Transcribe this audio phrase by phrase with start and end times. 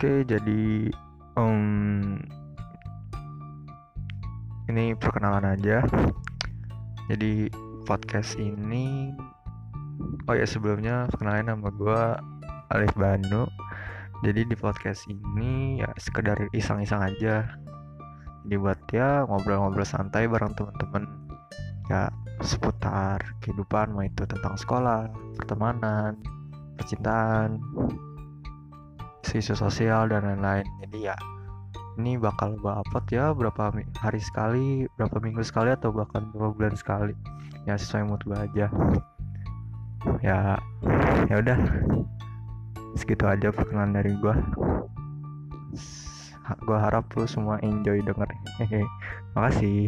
[0.00, 0.88] Oke, jadi
[1.36, 2.16] um,
[4.72, 5.84] ini perkenalan aja.
[7.12, 7.52] Jadi
[7.84, 9.12] podcast ini,
[10.24, 12.00] oh ya sebelumnya kenalin nama gue
[12.72, 13.44] Alif Banu.
[14.24, 17.60] Jadi di podcast ini ya sekedar iseng-iseng aja.
[18.48, 21.12] Jadi buat ya ngobrol-ngobrol santai bareng teman-teman
[21.92, 22.08] ya
[22.40, 26.16] seputar kehidupan mau itu tentang sekolah, pertemanan,
[26.80, 27.60] percintaan,
[29.38, 30.66] isu sosial dan lain-lain.
[30.82, 31.16] Jadi ya
[32.00, 33.70] ini bakal gue upload ya berapa
[34.00, 37.14] hari sekali berapa minggu sekali atau bahkan beberapa bulan sekali.
[37.68, 38.66] Ya sesuai mood gue aja.
[40.24, 40.58] Ya
[41.28, 41.58] ya udah.
[42.98, 44.34] Segitu aja perkenalan dari gue
[46.66, 48.26] gue harap lu semua enjoy denger.
[49.38, 49.86] Makasih